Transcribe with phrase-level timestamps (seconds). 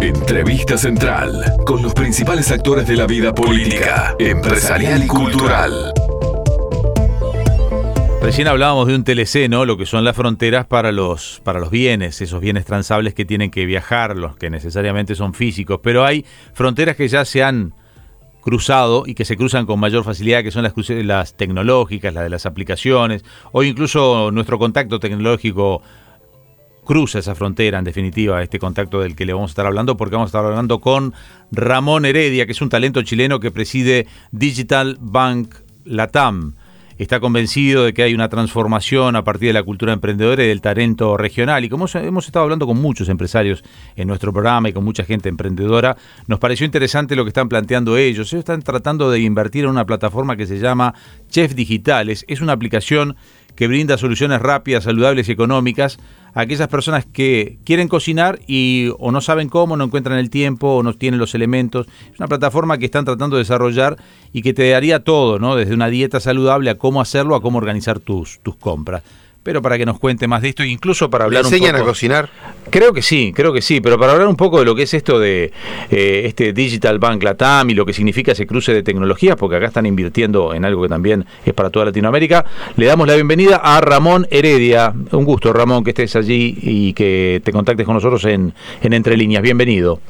[0.00, 5.92] Entrevista central con los principales actores de la vida política, empresarial y cultural.
[8.22, 9.64] Recién hablábamos de un TLC, ¿no?
[9.64, 13.50] Lo que son las fronteras para los, para los bienes, esos bienes transables que tienen
[13.50, 15.80] que viajar, los que necesariamente son físicos.
[15.82, 17.72] Pero hay fronteras que ya se han
[18.40, 22.30] cruzado y que se cruzan con mayor facilidad, que son las, las tecnológicas, las de
[22.30, 23.24] las aplicaciones.
[23.52, 25.82] Hoy incluso nuestro contacto tecnológico
[26.88, 30.16] cruza esa frontera, en definitiva, este contacto del que le vamos a estar hablando, porque
[30.16, 31.12] vamos a estar hablando con
[31.52, 36.54] Ramón Heredia, que es un talento chileno que preside Digital Bank Latam
[36.98, 40.60] está convencido de que hay una transformación a partir de la cultura emprendedora y del
[40.60, 41.64] talento regional.
[41.64, 43.62] Y como hemos estado hablando con muchos empresarios
[43.94, 45.96] en nuestro programa y con mucha gente emprendedora,
[46.26, 48.32] nos pareció interesante lo que están planteando ellos.
[48.32, 50.94] Ellos están tratando de invertir en una plataforma que se llama
[51.30, 52.24] Chef Digitales.
[52.28, 53.16] Es una aplicación
[53.58, 55.98] que brinda soluciones rápidas, saludables y económicas
[56.32, 60.76] a aquellas personas que quieren cocinar y o no saben cómo, no encuentran el tiempo
[60.76, 61.88] o no tienen los elementos.
[62.12, 63.96] Es una plataforma que están tratando de desarrollar
[64.32, 65.56] y que te daría todo, ¿no?
[65.56, 69.02] Desde una dieta saludable a cómo hacerlo, a cómo organizar tus, tus compras
[69.42, 72.28] pero para que nos cuente más de esto, incluso para hablar ¿Le enseñan a cocinar?
[72.70, 74.94] Creo que sí, creo que sí, pero para hablar un poco de lo que es
[74.94, 75.52] esto de
[75.90, 79.66] eh, este Digital Bank Latam y lo que significa ese cruce de tecnologías, porque acá
[79.66, 82.44] están invirtiendo en algo que también es para toda Latinoamérica,
[82.76, 84.92] le damos la bienvenida a Ramón Heredia.
[85.12, 88.52] Un gusto, Ramón, que estés allí y que te contactes con nosotros en,
[88.82, 89.42] en Entre Líneas.
[89.42, 90.00] Bienvenido.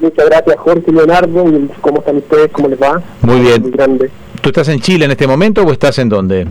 [0.00, 1.44] Muchas gracias, Jorge Leonardo.
[1.80, 2.50] ¿Cómo están ustedes?
[2.50, 3.00] ¿Cómo les va?
[3.22, 3.62] Muy bien.
[3.62, 4.10] Muy grande.
[4.40, 6.46] ¿Tú estás en Chile en este momento o estás en dónde?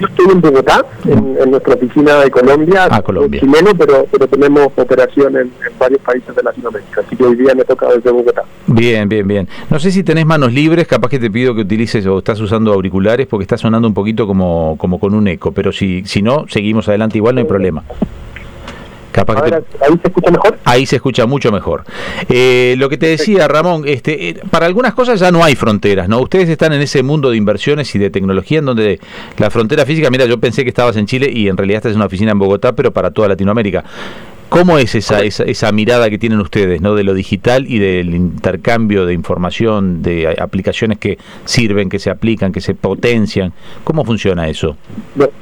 [0.00, 3.40] Yo estoy en Bogotá, en, nuestra oficina de Colombia, ah, Colombia.
[3.40, 7.64] chileno, pero, pero tenemos operación en, varios países de Latinoamérica, así que hoy día me
[7.64, 8.42] toca desde Bogotá.
[8.66, 9.48] Bien, bien, bien.
[9.70, 12.72] No sé si tenés manos libres, capaz que te pido que utilices o estás usando
[12.72, 16.46] auriculares porque está sonando un poquito como, como con un eco, pero si, si no,
[16.48, 17.82] seguimos adelante igual, no hay problema.
[19.26, 20.58] ¿Ahí se escucha mejor?
[20.64, 21.84] Ahí se escucha mucho mejor.
[22.28, 26.08] Eh, lo que te decía, Ramón, este, eh, para algunas cosas ya no hay fronteras,
[26.08, 26.20] ¿no?
[26.20, 29.00] Ustedes están en ese mundo de inversiones y de tecnología en donde
[29.38, 31.96] la frontera física, mira, yo pensé que estabas en Chile y en realidad estás en
[31.96, 33.84] una oficina en Bogotá, pero para toda Latinoamérica.
[34.48, 36.94] ¿Cómo es esa, esa, esa, mirada que tienen ustedes, ¿no?
[36.94, 42.50] De lo digital y del intercambio de información, de aplicaciones que sirven, que se aplican,
[42.50, 43.52] que se potencian.
[43.84, 44.78] ¿Cómo funciona eso?
[45.14, 45.32] Bueno,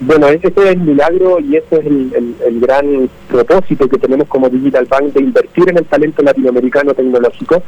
[0.00, 5.12] ese es el milagro y ese es el, gran propósito que tenemos como Digital Bank
[5.12, 7.62] de invertir en el talento latinoamericano tecnológico,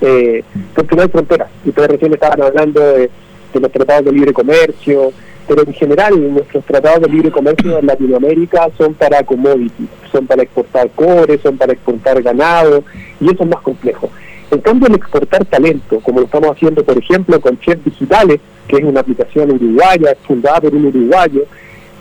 [0.00, 0.42] eh,
[0.74, 1.48] porque no hay fronteras.
[1.64, 3.10] Ustedes recién estaban hablando de,
[3.54, 5.12] los tratados de libre comercio,
[5.46, 10.42] pero en general nuestros tratados de libre comercio en Latinoamérica son para commodities, son para
[10.42, 12.84] exportar cobre, son para exportar ganado,
[13.20, 14.10] y eso es más complejo.
[14.52, 18.76] En cambio, el exportar talento, como lo estamos haciendo, por ejemplo, con Chef Digitales, que
[18.76, 21.44] es una aplicación uruguaya, fundada por un uruguayo,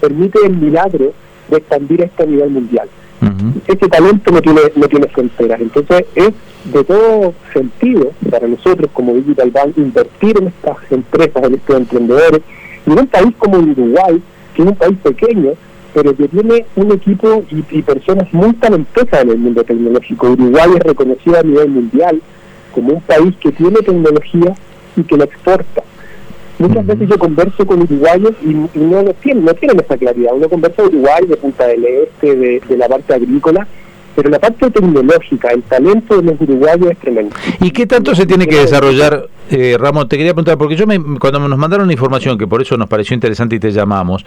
[0.01, 1.13] permite el milagro
[1.49, 2.89] de expandir esto a nivel mundial.
[3.67, 5.61] Este talento no tiene, no tiene fronteras.
[5.61, 6.31] Entonces, es
[6.73, 12.41] de todo sentido para nosotros como Digital Bank invertir en estas empresas, en estos emprendedores,
[12.85, 14.21] y en un país como Uruguay,
[14.53, 15.51] que es un país pequeño,
[15.93, 20.31] pero que tiene un equipo y, y personas muy talentosas en el mundo tecnológico.
[20.31, 22.21] Uruguay es reconocido a nivel mundial
[22.73, 24.53] como un país que tiene tecnología
[24.95, 25.83] y que la exporta.
[26.59, 30.31] Muchas veces yo converso con uruguayos y, no, tienen, no tienen esa claridad.
[30.35, 33.67] Uno conversa con uruguayos de Punta del Este, de, de la parte agrícola,
[34.15, 37.35] pero la parte tecnológica, el talento de los uruguayos es tremendo.
[37.61, 40.07] ¿Y qué tanto se tiene que desarrollar, eh, Ramón?
[40.07, 42.87] Te quería preguntar, porque yo me, cuando nos mandaron la información, que por eso nos
[42.87, 44.25] pareció interesante y te llamamos,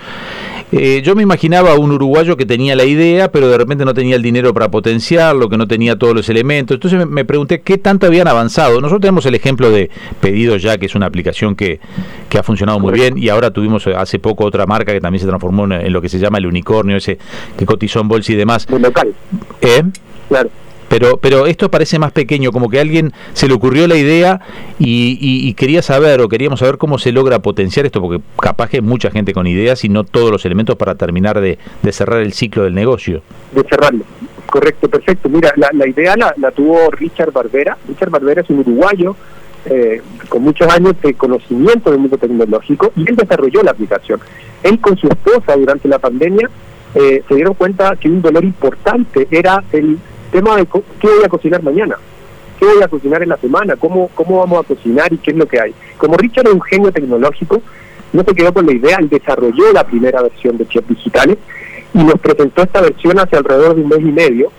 [0.71, 4.17] eh, yo me imaginaba un uruguayo que tenía la idea, pero de repente no tenía
[4.17, 6.75] el dinero para potenciarlo, que no tenía todos los elementos.
[6.75, 8.81] Entonces me, pregunté qué tanto habían avanzado.
[8.81, 9.91] Nosotros tenemos el ejemplo de
[10.21, 11.81] Pedido Ya, que es una aplicación que,
[12.29, 15.27] que ha funcionado muy bien, y ahora tuvimos hace poco otra marca que también se
[15.27, 17.19] transformó en, lo que se llama el unicornio, ese
[17.57, 18.67] que cotizó en bolsa y demás.
[18.71, 19.15] local.
[19.63, 19.83] ¿Eh?
[20.29, 20.51] Claro.
[20.97, 24.41] Pero, pero esto parece más pequeño, como que a alguien se le ocurrió la idea
[24.79, 28.81] y, quería saber o queríamos saber cómo se logra potenciar esto, porque capaz que hay
[28.81, 31.59] mucha gente con ideas y no todos los elementos para terminar de,
[31.91, 33.23] cerrar el ciclo del negocio.
[33.51, 34.05] De cerrarlo,
[34.47, 35.29] correcto, perfecto.
[35.29, 37.77] Mira, la, idea la, tuvo Richard Barbera.
[37.89, 39.17] Richard Barbera es un uruguayo
[39.67, 44.21] eh, con muchos años de conocimiento del mundo tecnológico y él desarrolló la aplicación.
[44.63, 46.49] Él con su esposa durante la pandemia
[46.95, 49.99] eh, se dieron cuenta que un dolor importante era el
[50.35, 51.97] tema de qué voy a cocinar mañana,
[52.59, 55.37] qué voy a cocinar en la semana, cómo, cómo vamos a cocinar y qué es
[55.37, 55.73] lo que hay.
[55.97, 57.63] Como Richard es un genio tecnológico,
[58.13, 61.39] no se quedó con la idea, él desarrolló la primera versión de Chef Digitales
[61.95, 64.51] y nos presentó esta versión hace alrededor de un mes y medio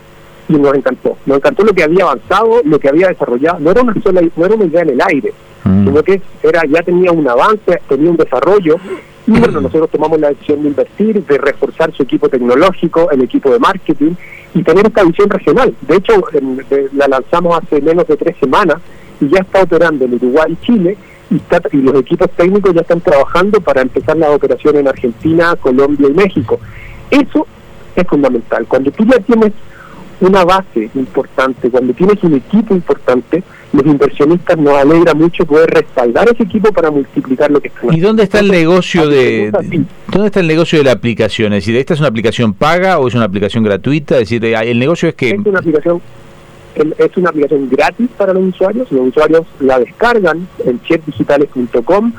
[0.47, 1.17] y nos encantó.
[1.25, 3.59] Nos encantó lo que había avanzado, lo que había desarrollado.
[3.59, 5.33] No era una sola, no era una idea en el aire,
[5.65, 5.87] mm.
[5.87, 8.77] sino que era ya tenía un avance, tenía un desarrollo
[9.27, 13.51] Y bueno, nosotros tomamos la decisión de invertir, de reforzar su equipo tecnológico, el equipo
[13.51, 14.13] de marketing
[14.53, 15.73] y tener esta visión regional.
[15.81, 16.13] De hecho,
[16.93, 18.77] la lanzamos hace menos de tres semanas
[19.19, 20.97] y ya está operando en Uruguay y Chile
[21.29, 21.41] y,
[21.71, 26.13] y los equipos técnicos ya están trabajando para empezar las operaciones en Argentina, Colombia y
[26.13, 26.59] México.
[27.09, 27.47] Eso
[27.95, 28.65] es fundamental.
[28.67, 29.51] Cuando tú ya tienes
[30.21, 36.29] una base importante, cuando tienes un equipo importante, los inversionistas nos alegra mucho poder respaldar
[36.29, 39.51] ese equipo para multiplicar lo que están ¿Y dónde está el negocio de,
[40.11, 41.53] dónde está el negocio de la aplicación?
[41.53, 44.15] Es decir, ¿esta es una aplicación paga o es una aplicación gratuita?
[44.15, 46.01] Es decir, el negocio es que es una aplicación
[46.75, 52.11] es una aplicación gratis para los usuarios, los usuarios la descargan en chefdigitales.com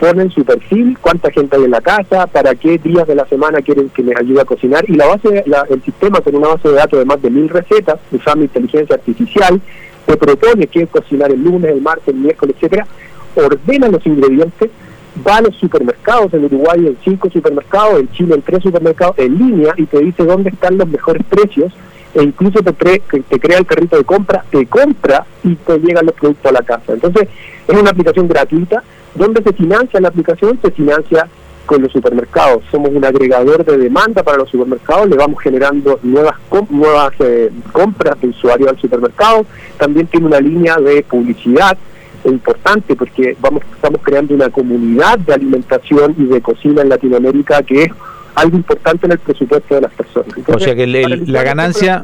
[0.00, 3.60] ponen su perfil, cuánta gente hay en la casa, para qué días de la semana
[3.60, 6.74] quieren que les ayude a cocinar y la base, el sistema con una base de
[6.74, 9.60] datos de más de mil recetas usando inteligencia artificial
[10.06, 12.86] se propone que cocinar el lunes, el martes, el miércoles, etcétera,
[13.34, 14.70] ordena los ingredientes,
[15.26, 19.36] va a los supermercados en Uruguay en cinco supermercados, en Chile en tres supermercados en
[19.36, 21.74] línea y te dice dónde están los mejores precios
[22.14, 26.14] e incluso te, te crea el carrito de compra, te compra y te llegan los
[26.14, 26.94] productos a la casa.
[26.94, 27.28] Entonces
[27.68, 28.82] es una aplicación gratuita
[29.14, 30.58] ¿Dónde se financia la aplicación?
[30.62, 31.28] Se financia
[31.66, 32.64] con los supermercados.
[32.70, 36.34] Somos un agregador de demanda para los supermercados, le vamos generando nuevas
[36.68, 39.46] nuevas eh, compras de usuarios al supermercado.
[39.78, 41.76] También tiene una línea de publicidad
[42.24, 47.84] importante porque vamos estamos creando una comunidad de alimentación y de cocina en Latinoamérica que
[47.84, 47.92] es
[48.34, 50.34] algo importante en el presupuesto de las personas.
[50.46, 52.02] o sea que la ganancia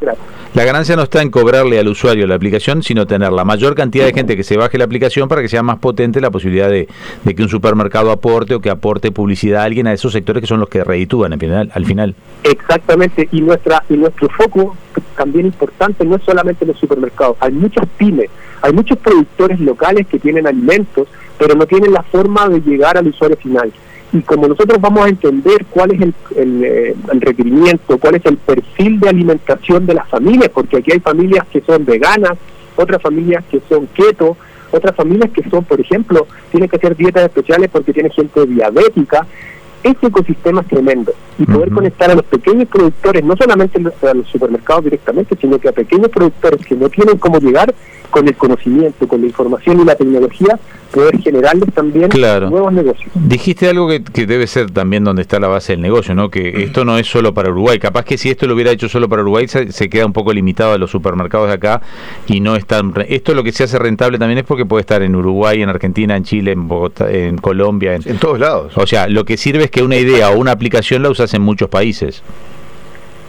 [0.57, 4.07] la ganancia no está en cobrarle al usuario la aplicación, sino tener la mayor cantidad
[4.07, 6.89] de gente que se baje la aplicación para que sea más potente la posibilidad de,
[7.35, 10.59] que un supermercado aporte o que aporte publicidad a alguien a esos sectores que son
[10.59, 11.71] los que reditúan al final.
[11.75, 12.15] Al final.
[12.43, 14.75] Exactamente, y nuestra y nuestro foco
[15.15, 18.31] también importante no es solamente los supermercados, hay muchas pymes,
[18.63, 21.07] hay muchos productores locales que tienen alimentos,
[21.39, 23.71] pero no tienen la forma de llegar al usuario final
[24.13, 26.01] y como nosotros vamos a entender cuál es
[26.37, 31.01] eh, el, requerimiento, cuál es el perfil de alimentación de las familias, porque aquí hay
[31.01, 32.33] familias que son veganas,
[32.77, 34.37] otras familias que son keto,
[34.71, 39.27] otras familias que son, por ejemplo, tienen que hacer dietas especiales porque tienen gente diabética.
[39.87, 44.27] Ese ecosistema es tremendo y poder conectar a los pequeños productores, no solamente a los
[44.27, 47.73] supermercados directamente, sino que a pequeños productores que no tienen cómo llegar,
[48.11, 50.59] con el conocimiento, con la información y la tecnología,
[50.91, 52.09] poder generarles también
[52.49, 53.11] nuevos negocios.
[53.15, 56.31] Dijiste algo que, debe ser también donde está la base del negocio, ¿no?
[56.31, 57.79] Que esto no es solo para Uruguay.
[57.79, 60.73] Capaz que si esto lo hubiera hecho solo para Uruguay, se, queda un poco limitado
[60.73, 61.83] a los supermercados de acá
[62.27, 62.95] y no es tan...
[63.09, 66.17] Esto lo que se hace rentable también es porque puede estar en Uruguay, en Argentina,
[66.17, 67.95] en Chile, en Bogotá, en Colombia.
[67.95, 68.73] En, en todos lados.
[68.77, 71.43] O sea, lo que sirve es que una idea o una aplicación la usas en
[71.43, 72.23] muchos países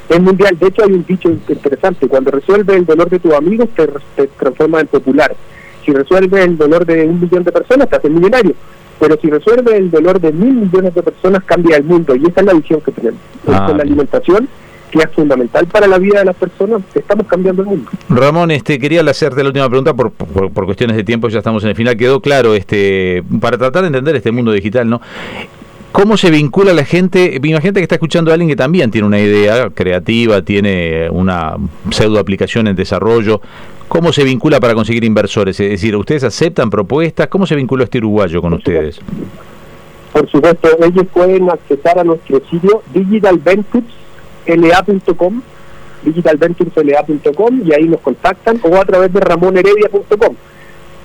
[0.10, 0.58] es mundial.
[0.60, 4.28] De hecho, hay un dicho interesante: cuando resuelve el dolor de tus amigos, te, te
[4.28, 5.36] transforma en popular.
[5.86, 8.54] Si resuelve el dolor de un millón de personas, te hace millonario.
[9.00, 12.16] Pero si resuelve el dolor de mil millones de personas, cambia el mundo.
[12.16, 13.20] Y esa es la visión que tenemos.
[13.48, 14.50] Ah, con la alimentación,
[14.90, 17.92] que es fundamental para la vida de las personas, estamos cambiando el mundo.
[18.10, 21.64] Ramón, este quería hacerte la última pregunta por, por, por, cuestiones de tiempo, ya estamos
[21.64, 21.96] en el final.
[21.96, 25.00] Quedó claro, este para tratar de entender este mundo digital, ¿no?
[25.92, 27.40] ¿Cómo se vincula la gente?
[27.42, 31.56] Imagínate que está escuchando a alguien que también tiene una idea creativa, tiene una
[31.90, 33.42] pseudo aplicación en desarrollo.
[33.88, 35.60] ¿Cómo se vincula para conseguir inversores?
[35.60, 37.26] Es decir, ¿ustedes aceptan propuestas?
[37.28, 39.00] ¿Cómo se vinculó este uruguayo con ustedes?
[40.12, 45.42] Por supuesto, ellos pueden acceder a nuestro sitio digitalventuresla.com
[46.04, 50.36] digitalventuresla.com y ahí nos contactan o a través de ramonheredia.com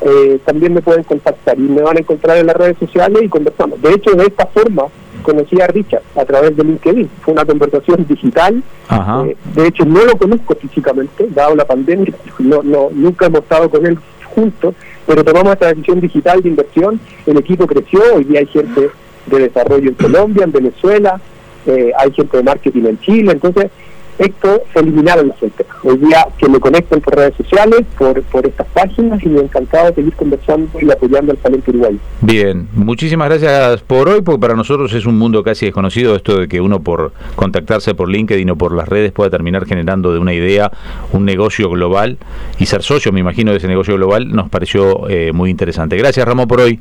[0.04, 3.28] eh, también me pueden contactar y me van a encontrar en las redes sociales y
[3.28, 3.80] conversamos.
[3.80, 4.84] De hecho, de esta forma
[5.22, 7.08] conocí a Richard a través de LinkedIn.
[7.20, 8.62] Fue una conversación digital.
[9.26, 12.12] Eh, de hecho, no lo conozco físicamente, dado la pandemia.
[12.38, 13.98] No, no, nunca hemos estado con él
[14.34, 14.74] juntos,
[15.06, 17.00] pero tomamos esta decisión digital de inversión.
[17.26, 18.00] El equipo creció.
[18.14, 18.90] Hoy día hay gente
[19.26, 21.20] de desarrollo en Colombia, en Venezuela,
[21.66, 23.32] eh, hay gente de marketing en Chile.
[23.32, 23.70] Entonces,
[24.72, 25.72] se eliminaron las fronteras.
[25.82, 29.88] Hoy día que me conecten por redes sociales, por, por estas páginas y me encantado
[29.88, 31.98] de seguir conversando y apoyando al talento uruguayo.
[32.20, 36.48] Bien, muchísimas gracias por hoy, porque para nosotros es un mundo casi desconocido esto de
[36.48, 40.34] que uno por contactarse por LinkedIn o por las redes pueda terminar generando de una
[40.34, 40.70] idea
[41.12, 42.18] un negocio global
[42.58, 45.96] y ser socio, me imagino, de ese negocio global, nos pareció eh, muy interesante.
[45.96, 46.78] Gracias Ramón por hoy.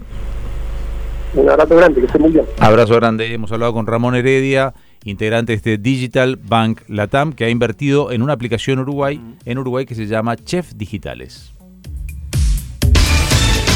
[1.33, 2.45] Un abrazo grande, que esté muy bien.
[2.59, 7.49] Abrazo grande, hemos hablado con Ramón Heredia integrante de este Digital Bank Latam, que ha
[7.49, 11.53] invertido en una aplicación Uruguay, en Uruguay que se llama Chef Digitales.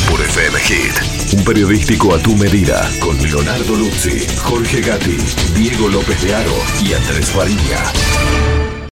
[0.10, 5.18] Por FM Hit, un periodístico a tu medida, con Leonardo Luzzi, Jorge Gatti,
[5.56, 8.65] Diego López de Aro y Andrés Fariña.